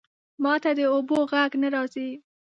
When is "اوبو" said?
0.93-1.17